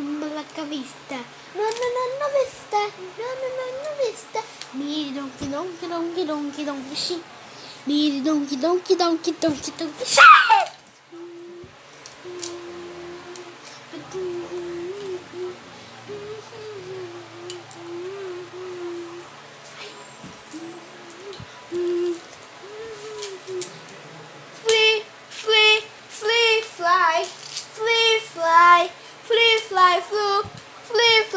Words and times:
tumbalaka 0.00 0.62
vista. 0.64 1.16
No, 1.54 1.62
no, 1.62 1.86
no, 1.96 2.02
no 2.20 2.26
vista. 2.38 2.80
No, 3.20 3.28
no, 3.40 3.48
no, 3.58 3.64
no 3.84 3.90
vista. 4.00 4.40
Miri 4.74 5.12
donki 5.12 5.46
donki 5.52 5.86
donki 5.92 6.24
donki 6.26 6.64
donki 6.64 6.96
shi. 6.96 7.16
Miri 7.86 8.20
donki 8.24 8.56
donki 8.56 8.96
donki 8.96 9.34
donki 9.42 9.72
donki 9.78 10.04
shi. 10.06 10.69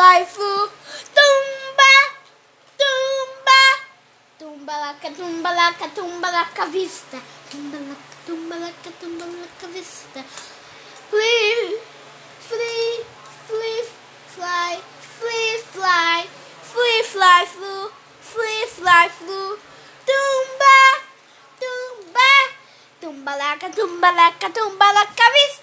Flee, 0.00 0.24
fly, 0.24 0.24
flew. 0.24 0.68
Tumba, 1.16 1.92
tumba, 2.80 3.60
tumbalaka, 4.38 5.08
tumbalaka, 5.10 5.86
tumbalaka 5.94 6.66
vista, 6.72 7.18
tumbalaka, 7.50 8.14
tumbalaka, 8.26 8.90
tumbalaka 9.00 9.66
vista. 9.74 10.22
Flee, 11.10 11.76
flee, 12.48 13.04
flee, 13.46 13.84
fly, 14.34 14.80
flee, 15.18 15.58
fly, 15.72 16.24
flee, 16.62 17.02
fly, 17.12 17.44
flew, 17.54 17.90
flee, 18.20 18.66
fly, 18.76 19.08
flew. 19.18 19.58
Tumba, 20.08 20.76
tumba, 21.60 22.30
tumbalaka, 23.00 23.68
tumbalaka, 23.68 24.48
tumbalaka 24.50 25.26
vista. 25.36 25.59